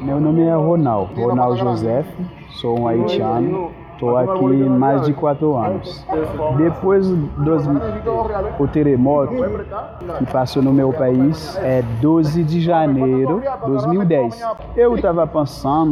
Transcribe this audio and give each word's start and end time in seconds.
Meu 0.00 0.20
nome 0.20 0.42
é 0.42 0.54
Ronald, 0.54 1.14
Ronald 1.20 1.58
Joseph, 1.58 2.06
sou 2.50 2.80
um 2.80 2.88
haitiano. 2.88 3.70
Estou 3.92 4.14
aqui 4.14 4.44
mais 4.44 5.06
de 5.06 5.14
quatro 5.14 5.56
anos. 5.56 6.04
Depois 6.58 7.08
do 7.08 8.68
terremoto 8.70 9.32
que 10.18 10.26
passou 10.26 10.62
no 10.62 10.70
meu 10.70 10.92
país, 10.92 11.56
é 11.62 11.82
12 12.02 12.44
de 12.44 12.60
janeiro 12.60 13.40
de 13.40 13.66
2010. 13.66 14.42
Eu 14.76 14.96
estava 14.96 15.26
pensando 15.26 15.88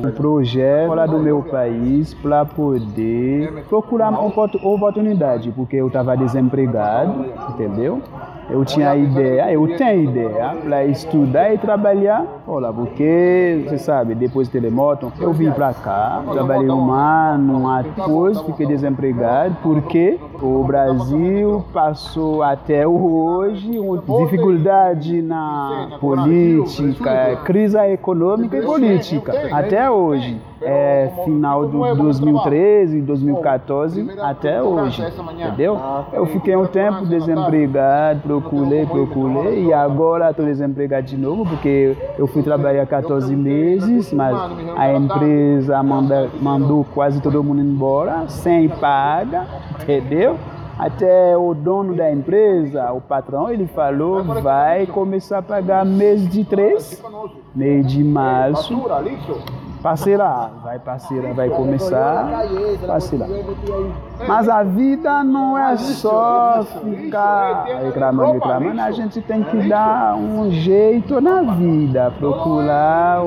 no 0.00 0.12
projeto 0.12 0.86
fora 0.88 1.06
do 1.06 1.18
meu 1.18 1.42
país 1.42 2.14
para 2.14 2.46
poder 2.46 3.64
procurar 3.68 4.08
uma 4.08 4.22
oportunidade, 4.62 5.52
porque 5.52 5.76
eu 5.76 5.88
estava 5.88 6.16
desempregado, 6.16 7.26
entendeu? 7.50 8.00
Eu 8.48 8.64
tinha 8.64 8.94
ideia, 8.96 9.52
eu 9.52 9.76
tenho 9.76 10.10
ideia. 10.10 10.56
para 10.62 10.84
estudar 10.84 11.52
e 11.52 11.58
trabalhar. 11.58 12.24
Olha, 12.46 12.72
porque, 12.72 13.64
você 13.66 13.78
sabe, 13.78 14.14
depois 14.14 14.48
do 14.48 14.52
terremoto, 14.52 15.12
eu 15.20 15.32
vim 15.32 15.50
para 15.50 15.74
cá, 15.74 16.22
trabalhei 16.30 16.70
um 16.70 16.92
ano, 16.92 17.82
depois 17.82 18.40
fiquei 18.42 18.66
desempregado, 18.66 19.56
porque 19.62 20.18
o 20.40 20.62
Brasil 20.64 21.64
passou 21.72 22.42
até 22.42 22.86
hoje 22.86 23.78
uma 23.78 24.02
dificuldade 24.24 25.22
na 25.22 25.98
política, 26.00 27.36
crise 27.44 27.76
econômica 27.78 28.56
e 28.56 28.62
política, 28.62 29.32
até 29.52 29.90
hoje 29.90 30.40
é, 30.62 31.10
final 31.24 31.66
de 31.66 31.72
2013, 31.72 33.00
2014 33.02 34.06
até 34.20 34.62
hoje, 34.62 35.02
entendeu? 35.34 35.78
Eu 36.12 36.26
fiquei 36.26 36.56
um 36.56 36.66
tempo 36.66 37.04
desempregado, 37.06 38.35
procurei, 38.40 38.86
procurei 38.86 39.64
e 39.66 39.72
agora 39.72 40.30
estou 40.30 40.44
desempregado 40.44 41.06
de 41.06 41.16
novo 41.16 41.44
porque 41.44 41.96
eu 42.18 42.26
fui 42.26 42.42
trabalhar 42.42 42.86
14 42.86 43.34
meses, 43.34 44.12
mas 44.12 44.36
a 44.76 44.92
empresa 44.92 45.82
manda, 45.82 46.28
mandou 46.40 46.84
quase 46.94 47.20
todo 47.20 47.42
mundo 47.42 47.60
embora 47.60 48.28
sem 48.28 48.68
paga, 48.68 49.46
entendeu? 49.82 50.36
Até 50.78 51.34
o 51.36 51.54
dono 51.54 51.94
da 51.94 52.12
empresa, 52.12 52.92
o 52.92 53.00
patrão, 53.00 53.50
ele 53.50 53.66
falou 53.66 54.22
vai 54.22 54.86
começar 54.86 55.38
a 55.38 55.42
pagar 55.42 55.86
mês 55.86 56.28
de 56.28 56.44
três, 56.44 57.02
mês 57.54 57.86
de 57.86 58.04
março, 58.04 58.74
parceira, 59.86 60.50
vai 60.64 60.80
parceira, 60.80 61.32
vai 61.32 61.48
começar, 61.48 62.28
parceira. 62.84 63.24
Mas 64.26 64.48
a 64.48 64.64
vida 64.64 65.22
não 65.22 65.56
é 65.56 65.76
só 65.76 66.64
ficar 66.82 67.66
reclamando, 67.84 68.32
reclamando, 68.32 68.80
a 68.80 68.90
gente 68.90 69.22
tem 69.22 69.44
que 69.44 69.68
dar 69.68 70.16
um 70.16 70.50
jeito 70.50 71.20
na 71.20 71.42
vida, 71.42 72.12
procurar 72.18 73.22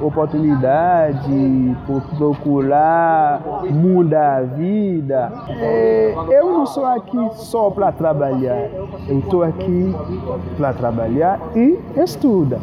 oportunidade, 0.00 1.76
procurar 2.16 3.42
mudar 3.68 4.36
a 4.36 4.42
vida. 4.42 5.32
É, 5.58 6.14
eu 6.30 6.52
não 6.52 6.66
sou 6.66 6.86
aqui 6.86 7.18
só 7.34 7.68
para 7.68 7.90
trabalhar, 7.90 8.68
eu 9.08 9.18
estou 9.18 9.42
aqui 9.42 9.92
para 10.56 10.72
trabalhar 10.72 11.40
e 11.56 11.76
estudar. 11.96 12.60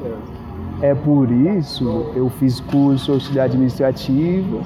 É 0.83 0.93
por 0.93 1.31
isso 1.31 2.11
eu 2.13 2.29
fiz 2.29 2.59
curso 2.59 3.17
de 3.17 3.39
administrativo, 3.39 4.59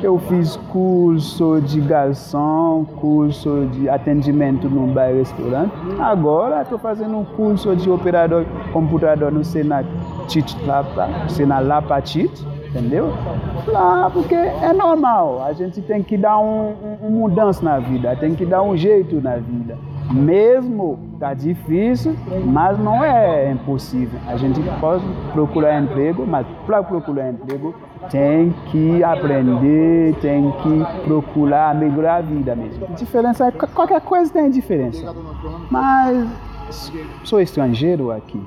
eu 0.00 0.16
fiz 0.20 0.54
curso 0.70 1.60
de 1.62 1.80
garçom, 1.80 2.84
curso 3.00 3.66
de 3.72 3.88
atendimento 3.88 4.68
num 4.68 4.94
bar 4.94 5.10
e 5.10 5.18
restaurante. 5.18 5.72
Agora 5.98 6.62
estou 6.62 6.78
fazendo 6.78 7.18
um 7.18 7.24
curso 7.24 7.74
de 7.74 7.90
operador 7.90 8.44
computador 8.72 9.32
no 9.32 9.44
Senat 9.44 9.84
Lapa, 10.64 11.08
Senat 11.28 11.64
Lapatit, 11.64 12.30
entendeu? 12.68 13.12
Lá, 13.66 14.08
porque 14.14 14.36
é 14.36 14.72
normal, 14.72 15.42
a 15.44 15.52
gente 15.54 15.82
tem 15.82 16.04
que 16.04 16.16
dar 16.16 16.38
um, 16.38 16.68
um, 16.68 17.08
uma 17.08 17.10
mudança 17.10 17.64
na 17.64 17.80
vida, 17.80 18.14
tem 18.14 18.36
que 18.36 18.46
dar 18.46 18.62
um 18.62 18.76
jeito 18.76 19.20
na 19.20 19.38
vida. 19.38 19.76
Mesmo 20.12 20.98
tá 21.24 21.32
difícil, 21.32 22.14
mas 22.44 22.78
não 22.78 23.02
é 23.02 23.50
impossível. 23.50 24.20
A 24.26 24.36
gente 24.36 24.60
pode 24.78 25.02
procurar 25.32 25.80
emprego, 25.80 26.26
mas 26.26 26.46
para 26.66 26.82
procurar 26.82 27.30
emprego 27.30 27.74
tem 28.10 28.54
que 28.70 29.02
aprender, 29.02 30.14
tem 30.20 30.52
que 30.62 31.02
procurar 31.04 31.74
melhorar 31.74 32.16
a 32.16 32.20
vida 32.20 32.54
mesmo. 32.54 32.86
Diferença 32.88 33.46
é 33.46 33.50
qualquer 33.50 34.02
coisa 34.02 34.30
tem 34.30 34.50
diferença. 34.50 35.14
Mas 35.70 36.28
sou 37.24 37.40
estrangeiro 37.40 38.10
aqui. 38.10 38.42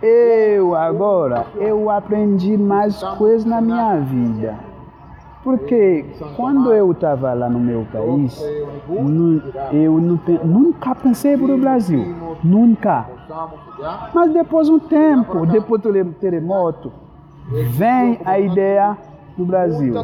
Eu 0.00 0.76
agora 0.76 1.46
eu 1.58 1.90
aprendi 1.90 2.56
mais 2.56 3.02
coisas 3.18 3.44
na 3.44 3.60
minha 3.60 3.96
vida. 3.96 4.69
Porque 5.42 6.04
quando 6.36 6.72
eu 6.72 6.92
estava 6.92 7.32
lá 7.32 7.48
no 7.48 7.58
meu 7.58 7.86
país, 7.90 8.42
eu 9.72 9.98
nunca 10.44 10.94
pensei 10.94 11.36
para 11.36 11.54
o 11.54 11.58
Brasil. 11.58 12.14
Nunca. 12.44 13.06
Mas 14.12 14.32
depois 14.32 14.66
de 14.66 14.72
um 14.74 14.78
tempo, 14.78 15.46
depois 15.46 15.80
do 15.80 16.04
terremoto, 16.12 16.92
vem 17.70 18.20
a 18.24 18.38
ideia 18.38 18.98
do 19.36 19.46
Brasil. 19.46 19.94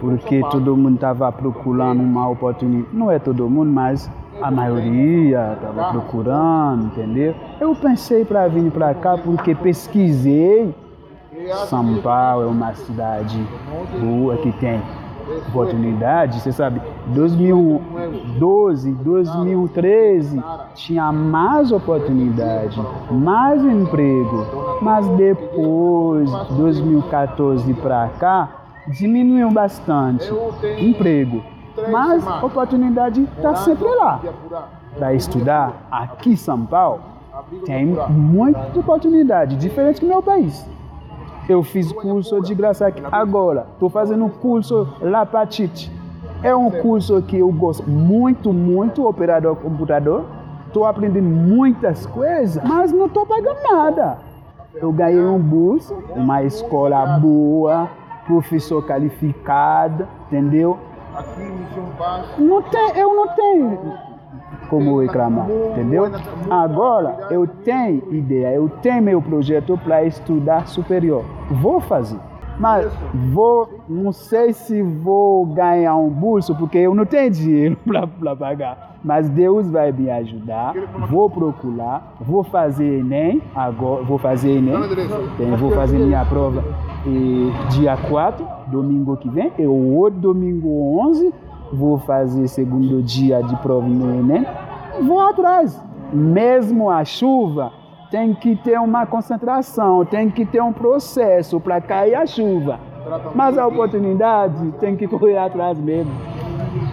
Porque 0.00 0.40
todo 0.50 0.74
mundo 0.74 0.94
estava 0.94 1.30
procurando 1.30 2.00
uma 2.00 2.28
oportunidade. 2.30 2.96
Não 2.96 3.10
é 3.10 3.18
todo 3.18 3.50
mundo, 3.50 3.70
mas 3.70 4.10
a 4.40 4.50
maioria 4.50 5.52
estava 5.56 5.90
procurando, 5.92 6.86
entendeu? 6.86 7.34
Eu 7.60 7.74
pensei 7.74 8.24
para 8.24 8.48
vir 8.48 8.70
para 8.70 8.94
cá 8.94 9.18
porque 9.18 9.54
pesquisei 9.54 10.74
são 11.66 12.00
Paulo 12.00 12.44
é 12.44 12.46
uma 12.46 12.74
cidade 12.74 13.46
boa 14.00 14.36
que 14.36 14.52
tem 14.52 14.82
oportunidade. 15.48 16.40
Você 16.40 16.52
sabe, 16.52 16.80
2012, 17.06 18.92
2013 18.92 20.42
tinha 20.74 21.12
mais 21.12 21.70
oportunidade, 21.72 22.80
mais 23.10 23.64
emprego, 23.64 24.46
mas 24.82 25.06
depois, 25.10 26.30
2014 26.50 27.74
para 27.74 28.08
cá, 28.18 28.48
diminuiu 28.88 29.50
bastante 29.50 30.32
emprego. 30.78 31.42
Mas 31.90 32.26
oportunidade 32.42 33.22
está 33.36 33.54
sempre 33.54 33.88
lá. 33.88 34.20
Para 34.98 35.14
estudar 35.14 35.86
aqui 35.90 36.30
em 36.30 36.36
São 36.36 36.66
Paulo, 36.66 37.00
tem 37.64 37.86
muita 37.86 38.78
oportunidade, 38.78 39.56
diferente 39.56 40.00
do 40.00 40.06
meu 40.06 40.20
país. 40.22 40.66
Eu 41.50 41.64
fiz 41.64 41.90
curso 41.90 42.40
de 42.40 42.54
graça 42.54 42.86
aqui. 42.86 43.02
Agora, 43.10 43.66
estou 43.72 43.90
fazendo 43.90 44.24
um 44.24 44.28
curso 44.28 44.86
Lapatite. 45.00 45.90
É 46.44 46.54
um 46.54 46.70
curso 46.70 47.20
que 47.22 47.38
eu 47.38 47.50
gosto 47.50 47.90
muito, 47.90 48.52
muito, 48.52 49.04
operador 49.04 49.56
computador. 49.56 50.26
Estou 50.68 50.86
aprendendo 50.86 51.28
muitas 51.28 52.06
coisas, 52.06 52.62
mas 52.62 52.92
não 52.92 53.06
estou 53.06 53.26
pagando 53.26 53.58
nada. 53.68 54.18
Eu 54.76 54.92
ganhei 54.92 55.24
um 55.24 55.40
bolso, 55.40 55.92
uma 56.14 56.44
escola 56.44 57.18
boa, 57.18 57.90
professor 58.28 58.86
qualificado, 58.86 60.06
entendeu? 60.28 60.78
Não 62.38 62.62
tem, 62.62 62.96
eu 62.96 63.12
não 63.12 63.26
tenho 63.34 63.98
como 64.70 65.00
reclamar, 65.00 65.48
entendeu? 65.72 66.10
Agora 66.48 67.26
eu 67.30 67.46
tenho 67.46 68.02
ideia, 68.12 68.54
eu 68.54 68.68
tenho 68.80 69.02
meu 69.02 69.20
projeto 69.20 69.76
para 69.76 70.04
estudar 70.04 70.66
superior. 70.68 71.24
Vou 71.50 71.80
fazer. 71.80 72.18
Mas 72.58 72.92
vou, 73.32 73.68
não 73.88 74.12
sei 74.12 74.52
se 74.52 74.82
vou 74.82 75.46
ganhar 75.46 75.96
um 75.96 76.10
bolso, 76.10 76.54
porque 76.54 76.76
eu 76.76 76.94
não 76.94 77.06
tenho 77.06 77.30
dinheiro 77.32 77.78
para 78.20 78.36
pagar. 78.36 78.98
Mas 79.02 79.30
Deus 79.30 79.70
vai 79.70 79.90
me 79.90 80.10
ajudar. 80.10 80.74
Vou 81.08 81.30
procurar, 81.30 82.16
vou 82.20 82.44
fazer 82.44 83.00
Enem, 83.00 83.40
agora 83.54 84.04
vou 84.04 84.18
fazer 84.18 84.58
Enem, 84.58 84.76
vou 85.58 85.70
fazer 85.70 85.98
minha 85.98 86.22
prova 86.26 86.62
e 87.06 87.50
dia 87.70 87.96
4, 87.96 88.46
domingo 88.66 89.16
que 89.16 89.30
vem, 89.30 89.50
e 89.58 89.66
o 89.66 89.94
outro 89.94 90.20
domingo 90.20 91.00
11, 91.00 91.32
vou 91.72 91.98
fazer 91.98 92.48
segundo 92.48 93.02
dia 93.02 93.42
de 93.42 93.56
prova 93.56 93.86
no 93.86 94.18
Enem, 94.18 94.46
vou 95.02 95.20
atrás. 95.20 95.80
Mesmo 96.12 96.90
a 96.90 97.04
chuva, 97.04 97.72
tem 98.10 98.34
que 98.34 98.56
ter 98.56 98.78
uma 98.80 99.06
concentração, 99.06 100.04
tem 100.04 100.28
que 100.28 100.44
ter 100.44 100.60
um 100.60 100.72
processo 100.72 101.60
para 101.60 101.80
cair 101.80 102.14
a 102.14 102.26
chuva. 102.26 102.80
Mas 103.34 103.56
a 103.56 103.66
oportunidade 103.66 104.72
tem 104.80 104.96
que 104.96 105.06
correr 105.06 105.38
atrás 105.38 105.78
mesmo. 105.78 106.12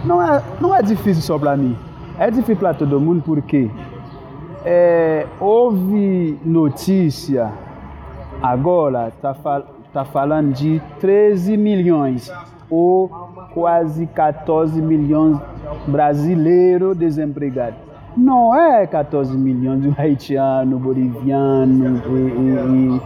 Não 0.04 0.22
é, 0.22 0.42
não 0.60 0.74
é 0.74 0.82
difícil 0.82 1.22
só 1.22 1.38
para 1.38 1.56
mim, 1.56 1.76
é 2.18 2.30
difícil 2.30 2.56
para 2.56 2.74
todo 2.74 3.00
mundo 3.00 3.22
porque 3.24 3.70
é, 4.64 5.26
houve 5.40 6.38
notícia 6.44 7.52
agora, 8.42 9.08
está 9.08 9.34
fal, 9.34 9.64
tá 9.92 10.04
falando 10.04 10.52
de 10.52 10.80
13 11.00 11.56
milhões 11.56 12.32
ou 12.70 13.27
quase 13.52 14.06
14 14.06 14.80
milhões 14.80 15.38
brasileiros 15.86 16.96
desempregados. 16.96 17.78
não 18.16 18.54
é 18.54 18.86
14 18.86 19.36
milhões 19.36 19.82
de 19.82 19.94
haitiano, 19.96 20.78
boliviano 20.78 22.02
e, 22.06 22.10
e, 22.10 22.96
e, 22.96 23.00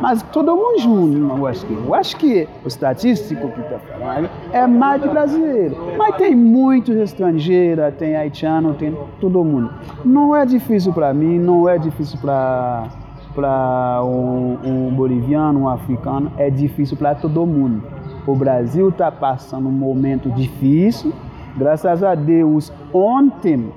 mas 0.00 0.22
todo 0.24 0.56
mundo 0.56 0.80
junto, 0.80 1.36
eu 1.36 1.46
acho 1.46 1.66
que. 1.66 1.72
Eu 1.72 1.94
acho 1.94 2.16
que 2.16 2.48
o 2.64 2.68
estatístico 2.68 3.48
que 3.50 3.60
está 3.60 3.78
falando 3.78 4.28
é 4.52 4.66
mais 4.66 5.00
de 5.00 5.08
brasileiro. 5.08 5.76
Mas 5.96 6.16
tem 6.16 6.34
muitos 6.34 6.96
estrangeiros, 6.96 7.94
tem 7.98 8.16
haitiano, 8.16 8.74
tem 8.74 8.96
todo 9.20 9.44
mundo. 9.44 9.70
Não 10.04 10.34
é 10.34 10.44
difícil 10.44 10.92
para 10.92 11.14
mim, 11.14 11.38
não 11.38 11.68
é 11.68 11.78
difícil 11.78 12.18
para 12.20 12.88
para 13.34 14.02
um, 14.04 14.58
um 14.62 14.94
boliviano, 14.94 15.60
um 15.60 15.68
africano, 15.68 16.32
é 16.36 16.50
difícil 16.50 16.96
para 16.96 17.14
todo 17.14 17.46
mundo. 17.46 17.82
O 18.26 18.36
Brasil 18.36 18.88
está 18.88 19.10
passando 19.10 19.68
um 19.68 19.72
momento 19.72 20.30
difícil. 20.30 21.12
Graças 21.56 22.02
a 22.02 22.14
Deus, 22.14 22.72
ontem 22.92 23.72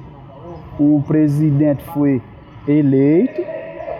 o 0.79 1.01
presidente 1.07 1.83
foi 1.85 2.21
eleito, 2.67 3.41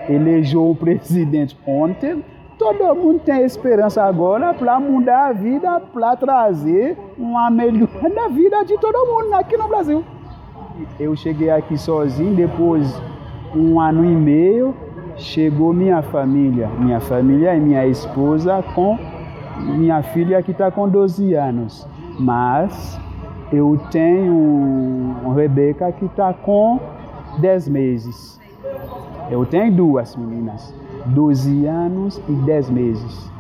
elegeu 0.08 0.70
o 0.70 0.76
presidente 0.76 1.58
ontem. 1.66 2.24
Todo 2.60 2.96
mundo 2.96 3.20
tem 3.20 3.44
esperança 3.44 4.04
agora 4.04 4.54
para 4.54 4.80
mudar 4.80 5.28
a 5.28 5.34
vida, 5.34 5.80
para 5.80 6.16
trazer 6.16 6.98
uma 7.18 7.50
melhora 7.50 8.08
na 8.14 8.30
vida 8.30 8.64
de 8.64 8.78
todo 8.78 9.06
mundo 9.06 9.34
aqui 9.34 9.58
no 9.58 9.68
Brasil. 9.68 10.04
Eu 11.00 11.16
cheguei 11.16 11.50
aqui 11.50 11.78
sozinho, 11.78 12.34
depois 12.36 13.02
um 13.54 13.80
ano 13.80 14.06
e 14.06 14.16
meio, 14.16 14.74
chegou 15.18 15.74
minha 15.74 16.02
família, 16.02 16.70
minha 16.80 17.00
família 17.00 17.56
e 17.56 17.60
minha 17.60 17.86
esposa 17.88 18.64
com 18.74 18.98
minha 19.58 20.02
filha 20.04 20.42
que 20.42 20.52
está 20.52 20.72
com 20.72 20.88
12 20.88 21.34
anos. 21.34 21.88
Mas 22.20 23.00
eu 23.52 23.80
tenho 23.92 24.34
uma 24.34 25.34
Rebeca 25.34 25.92
que 25.92 26.06
está 26.06 26.34
com 26.34 26.80
10 27.40 27.68
meses. 27.70 28.40
Eu 29.30 29.46
tenho 29.46 29.72
duas 29.72 30.16
meninas, 30.16 30.74
12 31.08 31.66
anos 31.66 32.22
e 32.30 32.32
10 32.32 32.70
meses, 32.70 33.32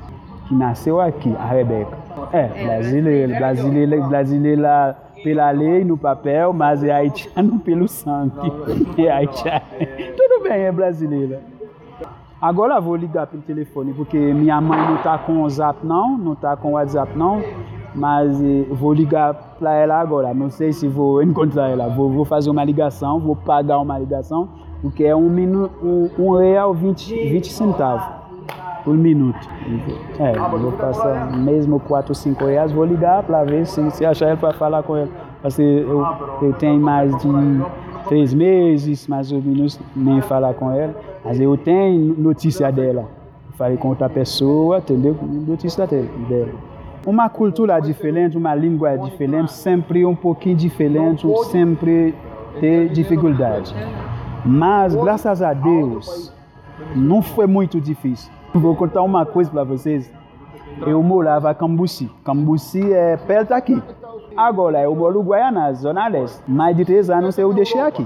que 0.47 0.55
nasceu 0.55 0.99
aqui, 0.99 1.33
a 1.37 1.45
Rebeca. 1.45 1.97
É, 2.31 2.47
brasileira, 2.65 3.35
brasileira, 3.37 4.07
brasileira 4.07 4.97
pela 5.23 5.49
lei, 5.51 5.83
no 5.83 5.97
papel, 5.97 6.53
mas 6.53 6.83
é 6.83 6.91
haitiano 6.91 7.59
pelo 7.65 7.87
sangue. 7.87 8.51
É 8.97 9.11
haitiano. 9.11 9.61
Tudo 10.15 10.43
bem, 10.43 10.61
é 10.63 10.71
brasileira. 10.71 11.54
Agora 12.41 12.79
vou 12.81 12.95
ligar 12.95 13.27
pelo 13.27 13.41
telefone, 13.41 13.93
porque 13.93 14.17
minha 14.17 14.59
mãe 14.59 14.77
não 14.77 14.95
está 14.95 15.17
com 15.17 15.43
o 15.43 15.49
Zap 15.49 15.85
não, 15.85 16.17
não 16.17 16.33
está 16.33 16.55
com 16.57 16.69
o 16.69 16.71
WhatsApp 16.73 17.17
não, 17.17 17.41
mas 17.93 18.41
eh, 18.41 18.65
vou 18.69 18.93
ligar 18.93 19.33
para 19.57 19.73
ela 19.73 19.99
agora. 19.99 20.33
Não 20.33 20.49
sei 20.49 20.73
se 20.73 20.87
vou 20.87 21.23
encontrar 21.23 21.69
ela. 21.69 21.87
Vou, 21.87 22.09
vou, 22.09 22.25
fazer 22.25 22.49
uma 22.49 22.63
ligação, 22.63 23.19
vou 23.19 23.35
pagar 23.37 23.79
uma 23.79 23.97
ligação, 23.97 24.49
porque 24.81 25.05
é 25.05 25.15
um, 25.15 25.29
minu, 25.29 25.71
um, 25.81 26.09
um 26.19 26.37
real 26.37 26.73
20, 26.73 27.29
20 27.29 27.51
centavos 27.51 28.05
por 28.83 28.95
minuto. 28.95 29.39
É, 30.19 30.33
vou 30.57 30.71
passar 30.73 31.31
mesmo 31.37 31.79
4 31.79 32.11
ou 32.11 32.15
5 32.15 32.45
reais, 32.45 32.71
vou 32.71 32.83
ligar 32.83 33.23
para 33.23 33.45
ver 33.45 33.65
se, 33.65 33.89
se 33.91 34.05
achar 34.05 34.27
ela 34.27 34.37
para 34.37 34.53
falar 34.53 34.83
com 34.83 34.97
ela. 34.97 35.09
Porque 35.41 35.61
eu, 35.61 36.05
eu 36.41 36.53
tenho 36.53 36.81
mais 36.81 37.15
de 37.17 37.27
três 38.07 38.33
meses, 38.33 39.07
mais 39.07 39.31
ou 39.31 39.41
menos, 39.41 39.79
nem 39.95 40.21
falar 40.21 40.53
com 40.53 40.71
ela. 40.71 40.95
Mas 41.23 41.39
eu 41.39 41.57
tenho 41.57 42.15
notícia 42.17 42.71
dela. 42.71 43.07
Falei 43.57 43.77
com 43.77 43.89
outra 43.89 44.09
pessoa, 44.09 44.79
entendeu? 44.79 45.15
Notícia 45.47 45.87
dela. 45.87 46.51
Uma 47.05 47.29
cultura 47.29 47.79
diferente, 47.79 48.37
uma 48.37 48.55
língua 48.55 48.97
diferente, 48.97 49.53
sempre 49.53 50.05
um 50.05 50.15
pouquinho 50.15 50.55
diferente, 50.55 51.25
sempre 51.51 52.15
tem 52.59 52.87
dificuldade. 52.87 53.75
Mas, 54.43 54.95
graças 54.95 55.41
a 55.41 55.53
Deus, 55.53 56.33
não 56.95 57.21
foi 57.21 57.47
muito 57.47 57.79
difícil. 57.79 58.31
Vou 58.53 58.75
contar 58.75 59.01
uma 59.01 59.25
coisa 59.25 59.49
para 59.49 59.63
vocês. 59.63 60.11
Eu 60.85 61.01
morava 61.01 61.51
em 61.51 61.55
Cambuci. 61.55 62.11
Cambuci 62.23 62.91
é 62.91 63.17
perto 63.17 63.53
aqui. 63.53 63.81
Agora 64.37 64.81
eu 64.81 64.93
moro 64.93 65.21
em 65.21 65.23
Guaiana, 65.23 65.73
Zona 65.73 66.07
Leste. 66.07 66.41
Mais 66.45 66.75
de 66.75 66.83
três 66.83 67.09
anos 67.09 67.37
eu 67.37 67.53
deixei 67.53 67.79
aqui. 67.79 68.05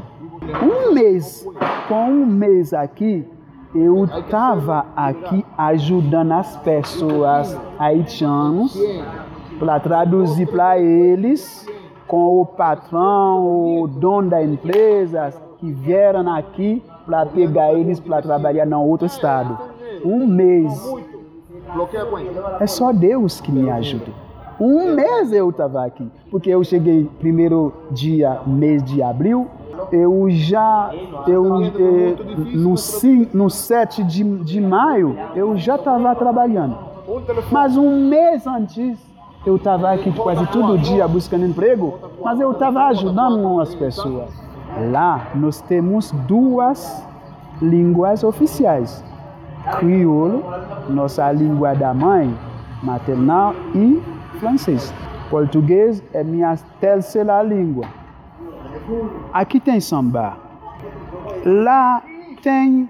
Um 0.62 0.94
mês, 0.94 1.48
com 1.88 2.10
um 2.10 2.26
mês 2.26 2.72
aqui, 2.72 3.28
eu 3.74 4.06
estava 4.06 4.86
aqui 4.96 5.44
ajudando 5.58 6.34
as 6.34 6.56
pessoas 6.58 7.60
haitianas 7.80 8.78
para 9.58 9.80
traduzir 9.80 10.48
para 10.48 10.80
eles 10.80 11.68
com 12.08 12.42
o 12.42 12.46
patrão, 12.46 13.82
o 13.82 13.88
dono 13.88 14.30
da 14.30 14.44
empresa 14.44 15.34
que 15.58 15.72
vieram 15.72 16.32
aqui 16.32 16.84
para 17.06 17.26
pegar 17.26 17.74
eles 17.74 18.00
para 18.00 18.22
trabalhar 18.22 18.68
em 18.68 18.74
outro 18.74 19.08
estado. 19.08 19.58
Um 20.06 20.28
mês. 20.28 20.72
É 22.60 22.68
só 22.68 22.92
Deus 22.92 23.42
que 23.42 23.52
me 23.52 23.70
ajuda. 23.70 24.29
Um 24.60 24.94
mês 24.94 25.32
eu 25.32 25.50
estava 25.50 25.86
aqui, 25.86 26.12
porque 26.30 26.50
eu 26.50 26.64
cheguei 26.64 27.10
primeiro 27.20 27.74
dia, 27.92 28.42
mês 28.46 28.84
de 28.84 29.02
abril, 29.02 29.48
eu 29.92 30.26
já, 30.30 30.92
eu, 31.26 31.64
eh, 31.64 32.16
no, 32.54 32.76
no 33.34 33.50
7 33.50 34.04
de, 34.04 34.24
de 34.44 34.60
maio, 34.60 35.18
eu 35.34 35.58
já 35.58 35.76
estava 35.76 36.14
trabalhando. 36.14 36.78
Mas 37.50 37.78
um 37.78 38.08
mês 38.10 38.46
antes, 38.46 39.00
eu 39.46 39.56
estava 39.56 39.92
aqui 39.92 40.12
quase 40.12 40.46
todo 40.48 40.78
dia 40.78 41.08
buscando 41.08 41.46
emprego, 41.46 41.98
mas 42.22 42.40
eu 42.40 42.52
estava 42.52 42.84
ajudando 42.88 43.62
as 43.62 43.74
pessoas. 43.74 44.30
Lá 44.92 45.30
nós 45.36 45.62
temos 45.62 46.12
duas 46.28 47.08
línguas 47.62 48.24
oficiais: 48.24 49.04
crioulo, 49.80 50.44
nossa 50.90 51.32
língua 51.32 51.74
da 51.74 51.94
mãe, 51.94 52.36
maternal, 52.84 53.56
e 53.74 54.02
francês. 54.40 54.94
Português 55.30 56.02
é 56.14 56.24
minha 56.24 56.58
terceira 56.80 57.42
língua. 57.44 57.86
Aqui 59.32 59.60
tem 59.60 59.80
samba. 59.80 60.38
Lá 61.46 62.02
tem 62.42 62.90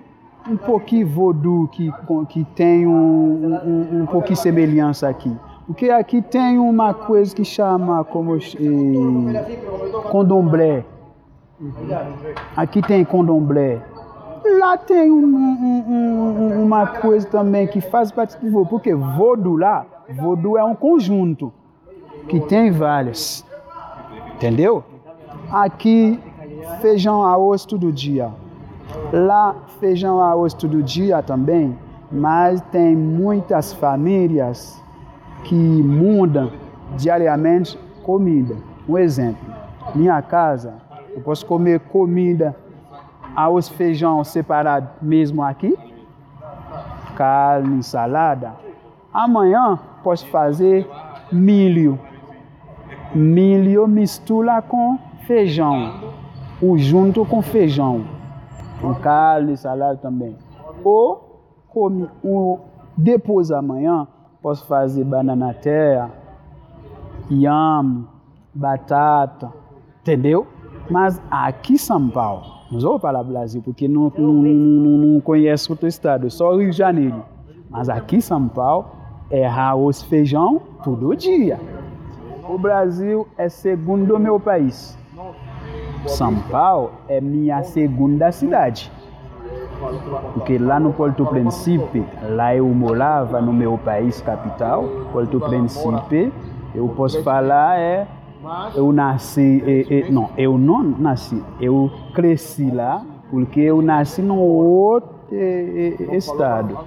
um 0.49 0.57
pouquinho 0.57 1.07
voodoo 1.07 1.67
que, 1.67 1.91
que 2.29 2.43
tem 2.55 2.87
um, 2.87 3.55
um, 3.65 4.01
um 4.01 4.05
pouquinho 4.05 4.37
semelhança 4.37 5.07
aqui. 5.09 5.35
Porque 5.67 5.89
aqui 5.91 6.21
tem 6.21 6.57
uma 6.57 6.93
coisa 6.95 7.35
que 7.35 7.45
chama 7.45 8.03
como 8.03 8.35
eh, 8.37 9.43
condomblé. 10.09 10.83
Aqui 12.55 12.81
tem 12.81 13.05
condomblé. 13.05 13.79
Lá 14.59 14.77
tem 14.77 15.11
um, 15.11 15.25
um, 15.25 16.63
uma 16.63 16.87
coisa 16.87 17.27
também 17.27 17.67
que 17.67 17.81
faz 17.81 18.11
parte 18.11 18.35
do 18.37 18.49
voodoo. 18.49 18.65
Porque 18.65 18.95
voodoo 18.95 19.57
lá, 19.57 19.85
voodoo 20.15 20.57
é 20.57 20.63
um 20.63 20.75
conjunto 20.75 21.53
que 22.27 22.39
tem 22.39 22.71
vários. 22.71 23.45
Entendeu? 24.35 24.83
Aqui, 25.51 26.19
feijão 26.81 27.23
arroz 27.23 27.65
todo 27.65 27.91
dia. 27.91 28.31
Lá, 29.11 29.55
feijão 29.79 30.19
arroz 30.19 30.53
todo 30.53 30.81
dia 30.81 31.21
também, 31.21 31.77
mas 32.11 32.61
tem 32.71 32.95
muitas 32.95 33.73
famílias 33.73 34.81
que 35.43 35.55
mudam 35.55 36.51
diariamente 36.97 37.77
comida. 38.03 38.55
Um 38.87 38.97
exemplo, 38.97 39.53
minha 39.93 40.21
casa, 40.21 40.75
eu 41.15 41.21
posso 41.21 41.45
comer 41.45 41.79
comida, 41.81 42.55
arroz, 43.35 43.69
feijão 43.69 44.23
separado 44.23 44.89
mesmo 45.01 45.43
aqui, 45.43 45.77
carne, 47.15 47.83
salada. 47.83 48.68
Amanhã 49.13 49.79
posso 50.03 50.27
fazer 50.27 50.87
milho. 51.31 51.99
Milho 53.13 53.87
mistura 53.87 54.61
com 54.61 54.99
feijão, 55.25 55.93
o 56.61 56.77
junto 56.77 57.25
com 57.25 57.41
feijão, 57.41 58.05
com 58.79 58.93
carne, 58.93 59.57
salada 59.57 59.97
também. 59.97 60.35
Ou 60.83 61.41
come, 61.69 62.07
um, 62.23 62.59
depois 62.95 63.51
amanhã 63.51 64.07
posso 64.41 64.65
fazer 64.67 65.03
banana 65.03 65.53
terra, 65.55 66.11
yam, 67.31 68.07
batata, 68.53 69.51
entendeu? 70.01 70.47
Mas 70.89 71.19
aqui 71.31 71.79
São 71.79 72.09
Paulo, 72.09 72.43
não 72.71 72.79
vou 72.79 72.99
falar 72.99 73.23
Brasil 73.23 73.61
porque 73.63 73.87
não, 73.87 74.11
não, 74.15 74.33
não, 74.33 74.97
não 75.13 75.21
conheço 75.21 75.71
outro 75.71 75.87
estado, 75.87 76.29
só 76.29 76.55
Rio 76.55 76.69
de 76.69 76.77
Janeiro. 76.77 77.23
Mas 77.69 77.89
aqui 77.89 78.21
São 78.21 78.47
Paulo 78.47 78.98
é 79.31 79.45
arroz, 79.45 80.01
feijão 80.01 80.61
todo 80.83 81.15
dia. 81.15 81.59
O 82.47 82.57
Brasil 82.57 83.27
é 83.37 83.47
segundo 83.47 84.19
meu 84.19 84.39
país. 84.39 84.97
São 86.07 86.35
Paulo 86.49 86.91
é 87.07 87.19
minha 87.21 87.61
segunda 87.63 88.31
cidade. 88.31 88.91
Porque 90.33 90.57
lá 90.57 90.79
no 90.79 90.91
Porto 90.91 91.25
Príncipe, 91.25 92.03
lá 92.29 92.55
eu 92.55 92.65
morava 92.67 93.39
no 93.39 93.53
meu 93.53 93.77
país 93.77 94.19
capital, 94.21 94.83
Porto 95.11 95.39
Príncipe, 95.39 96.33
eu 96.75 96.87
posso 96.89 97.23
falar 97.23 97.79
é 97.79 98.07
eu 98.73 98.91
nasci, 98.93 99.41
e, 99.41 100.05
e, 100.07 100.11
não, 100.11 100.29
eu 100.37 100.57
não 100.57 100.81
nasci, 100.81 101.43
eu 101.59 101.91
cresci 102.13 102.71
lá, 102.71 103.05
porque 103.29 103.59
eu 103.59 103.81
nasci 103.81 104.21
num 104.21 104.39
outro 104.39 105.09
e, 105.31 105.95
e, 105.99 106.15
estado. 106.15 106.77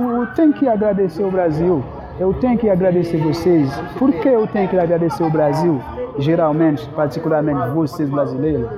Eu 0.00 0.26
tenho 0.34 0.52
que 0.52 0.68
agradecer 0.68 1.24
o 1.24 1.30
Brasil, 1.30 1.82
eu 2.18 2.34
tenho 2.34 2.58
que 2.58 2.68
agradecer 2.68 3.18
vocês. 3.18 3.70
Por 3.98 4.12
que 4.12 4.28
eu 4.28 4.46
tenho 4.46 4.68
que 4.68 4.78
agradecer 4.78 5.22
o 5.22 5.30
Brasil? 5.30 5.80
Geralmente, 6.18 6.88
particularmente 6.90 7.68
vocês 7.70 8.08
brasileiros. 8.08 8.68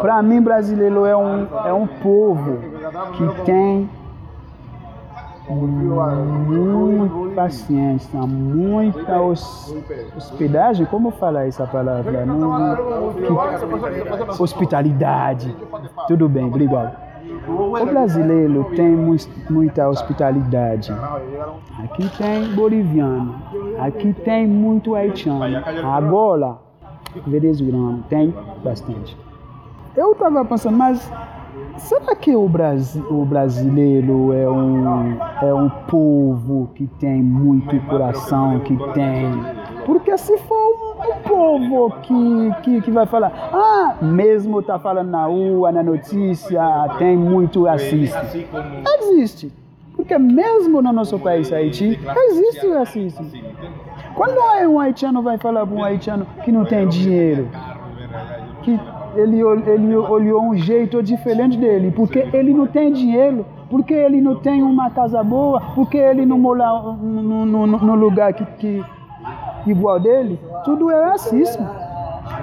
Para 0.00 0.22
mim, 0.22 0.40
brasileiro 0.42 1.06
é 1.06 1.16
um, 1.16 1.46
é 1.66 1.72
um 1.72 1.86
povo 1.86 2.58
que 3.16 3.44
tem 3.44 3.88
muita 5.48 7.34
paciência, 7.34 8.20
muita 8.20 9.20
hospedagem, 10.16 10.86
como 10.86 11.10
falar 11.10 11.46
essa 11.46 11.66
palavra? 11.66 12.24
Não, 12.24 13.14
que, 13.14 14.42
hospitalidade. 14.42 15.54
Tudo 16.06 16.28
bem, 16.28 16.44
obrigado. 16.46 17.09
O 17.48 17.86
brasileiro 17.86 18.64
tem 18.76 18.96
muita 19.48 19.88
hospitalidade. 19.88 20.92
Aqui 21.82 22.08
tem 22.16 22.54
boliviano, 22.54 23.34
aqui 23.78 24.12
tem 24.12 24.46
muito 24.46 24.94
haitiano. 24.94 25.62
Agora, 25.84 26.58
venezuelano 27.26 28.04
tem 28.08 28.34
bastante. 28.62 29.16
Eu 29.96 30.12
estava 30.12 30.44
pensando, 30.44 30.76
mas 30.76 31.10
será 31.76 32.14
que 32.14 32.34
o, 32.34 32.48
Brasil, 32.48 33.04
o 33.10 33.24
brasileiro 33.24 34.32
é 34.32 34.48
um, 34.48 35.18
é 35.42 35.54
um 35.54 35.68
povo 35.68 36.70
que 36.74 36.86
tem 36.86 37.22
muito 37.22 37.78
coração, 37.86 38.60
que 38.60 38.76
tem. 38.94 39.59
Porque 39.90 40.16
se 40.16 40.38
for 40.38 40.96
um 41.00 41.28
povo 41.28 41.90
que, 42.02 42.62
que, 42.62 42.80
que 42.82 42.90
vai 42.92 43.06
falar, 43.06 43.32
ah, 43.52 43.96
mesmo 44.00 44.62
tá 44.62 44.78
falando 44.78 45.10
na 45.10 45.24
rua, 45.24 45.72
na 45.72 45.82
notícia, 45.82 46.62
tem 46.96 47.16
muito 47.16 47.64
racista. 47.64 48.24
Existe. 49.00 49.52
Porque 49.96 50.16
mesmo 50.16 50.80
no 50.80 50.92
nosso 50.92 51.18
país, 51.18 51.52
Haiti, 51.52 51.98
existe 52.28 52.68
o 52.68 52.74
racismo. 52.74 53.32
Quando 54.14 54.38
um 54.68 54.78
haitiano 54.78 55.22
vai 55.22 55.38
falar 55.38 55.66
para 55.66 55.74
um 55.74 55.82
haitiano 55.82 56.24
que 56.44 56.52
não 56.52 56.64
tem 56.64 56.86
dinheiro, 56.86 57.48
que 58.62 58.78
ele, 59.16 59.40
ele 59.40 59.96
olhou 59.96 60.40
um 60.40 60.54
jeito 60.54 61.02
diferente 61.02 61.58
dele, 61.58 61.90
porque 61.90 62.28
ele 62.32 62.54
não 62.54 62.68
tem 62.68 62.92
dinheiro, 62.92 63.44
porque 63.68 63.92
ele 63.92 64.20
não 64.20 64.36
tem 64.36 64.62
uma 64.62 64.88
casa 64.88 65.20
boa, 65.24 65.60
porque 65.74 65.98
ele 65.98 66.24
não 66.24 66.38
mora 66.38 66.70
no 67.02 67.96
lugar 67.96 68.32
que, 68.32 68.44
que, 68.44 68.84
igual 69.66 70.00
dele, 70.00 70.38
tudo 70.64 70.90
é 70.90 71.10
racismo. 71.10 71.68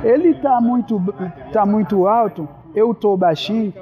Ele 0.04 0.30
está 0.30 0.60
muito, 0.62 1.02
tá 1.52 1.66
muito 1.66 2.08
alto, 2.08 2.48
eu 2.76 2.92
estou 2.92 3.18
baixinho, 3.18 3.74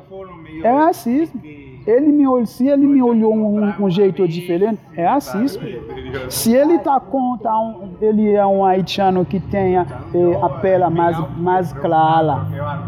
é 0.64 0.72
racismo. 0.72 1.42
Ele 1.86 2.08
me 2.08 2.28
olhou, 2.28 2.46
se 2.48 2.68
ele 2.68 2.88
me 2.88 3.02
olhou 3.02 3.36
um, 3.36 3.84
um 3.84 3.90
jeito 3.92 4.28
diferente, 4.28 4.82
é 4.96 5.06
racismo. 5.06 5.62
Se 6.30 6.52
ele 6.52 6.80
tá 6.80 7.00
com, 7.00 7.38
tá 7.38 7.56
um, 7.60 7.92
ele 8.02 8.34
é 8.34 8.44
um 8.44 8.66
haitiano 8.66 9.24
que 9.24 9.40
tem 9.40 9.78
a, 9.78 9.86
é, 10.14 10.36
a 10.42 10.50
pele 10.50 10.90
mais, 10.90 11.38
mais 11.38 11.74
clara, 11.74 12.48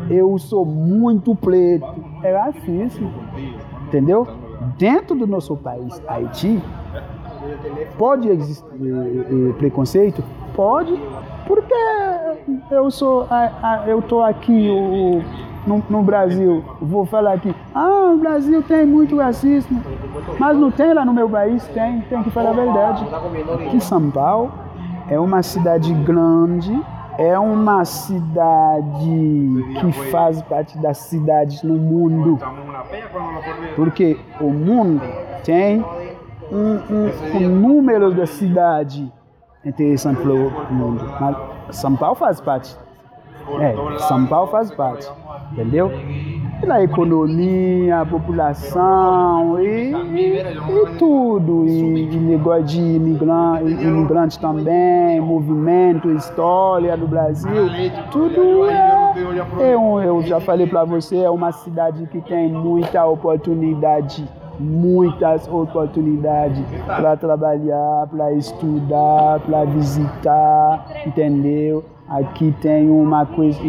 eu 0.10 0.36
sou 0.40 0.66
muito 0.66 1.36
preto, 1.36 1.86
é 2.24 2.36
racismo. 2.36 3.12
Entendeu? 3.88 4.28
Dentro 4.78 5.16
do 5.16 5.28
nosso 5.28 5.56
país, 5.56 6.02
Haiti, 6.08 6.62
pode 7.98 8.30
existir 8.30 8.66
é, 8.82 9.50
é, 9.50 9.54
preconceito? 9.54 10.24
Pode, 10.56 11.00
porque 11.46 11.74
eu 12.72 12.90
sou, 12.90 13.28
eu 13.86 14.02
tô 14.02 14.22
aqui, 14.22 14.70
no, 15.66 15.84
no, 15.90 16.02
Brasil, 16.02 16.64
vou 16.82 17.06
falar 17.06 17.34
aqui, 17.34 17.54
ah, 17.76 18.12
o 18.14 18.18
Brasil 18.18 18.64
tem 18.64 18.86
muito 18.86 19.18
racismo, 19.18 19.82
mas 20.40 20.58
não 20.58 20.72
tem 20.72 20.94
lá 20.94 21.06
no 21.06 21.14
meu 21.14 21.30
país, 21.30 21.66
tem, 21.68 22.02
tem 22.02 22.24
que 22.24 22.32
falar 22.32 22.50
a 22.50 22.54
verdade. 22.54 23.06
Aqui 23.68 23.80
São 23.82 24.10
Paulo 24.10 24.52
é 25.10 25.20
uma 25.20 25.44
cidade 25.44 25.94
grande, 25.94 26.82
é 27.18 27.38
uma 27.38 27.84
cidade 27.84 29.66
que 29.80 29.92
faz 30.12 30.42
parte 30.44 30.78
das 30.78 30.98
cidades 30.98 31.64
no 31.64 31.76
mundo, 31.76 32.40
porque 33.76 34.18
o 34.40 34.50
mundo 34.50 35.02
tem 35.44 35.84
um, 36.52 36.80
um, 36.94 37.38
um 37.38 37.50
número 37.50 38.14
de 38.14 38.26
cidade 38.28 39.12
interessante 39.66 40.22
para 40.22 40.32
o 40.34 40.74
mundo, 40.74 41.06
mas 41.20 41.76
São 41.76 41.96
Paulo 41.96 42.16
faz 42.16 42.40
parte. 42.40 42.76
É, 43.60 44.00
São 44.00 44.26
Paulo 44.26 44.48
faz 44.48 44.72
parte 44.72 45.10
entendeu? 45.52 45.92
Pela 46.60 46.84
economia, 46.84 48.02
a 48.02 48.06
população 48.06 49.60
e, 49.60 49.92
e, 49.94 50.40
e 50.40 50.98
tudo, 50.98 51.66
e, 51.68 52.10
e 52.12 52.18
negócio 52.18 52.64
de 52.64 52.82
imigrante, 52.82 53.72
imigrante 53.72 54.40
também, 54.40 55.20
movimento, 55.22 56.10
história 56.12 56.98
do 56.98 57.08
Brasil, 57.08 57.52
tudo 58.12 58.66
é, 58.68 59.72
é 59.72 59.78
um, 59.78 60.02
eu 60.02 60.24
já 60.24 60.40
falei 60.40 60.66
para 60.66 60.84
você, 60.84 61.18
é 61.18 61.30
uma 61.30 61.52
cidade 61.52 62.08
que 62.08 62.22
tem 62.22 62.50
muita 62.50 63.06
oportunidade 63.06 64.28
muitas 64.60 65.48
oportunidades 65.48 66.64
para 66.86 67.16
trabalhar, 67.18 68.08
para 68.08 68.34
estudar, 68.34 69.40
para 69.42 69.66
visitar, 69.66 70.86
entendeu? 71.06 71.84
Aqui 72.10 72.56
tem 72.62 72.90
uma 72.90 73.26
coisa 73.26 73.60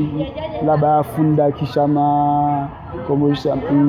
lá 0.63 1.03
funda 1.03 1.51
que 1.51 1.67
chama 1.67 2.71
como 3.07 3.35
chama 3.35 3.63
um 3.71 3.85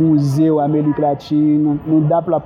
museu 0.00 0.58
América 0.58 1.02
Latina, 1.02 1.78
não 1.86 2.00
dá 2.00 2.20
para 2.20 2.40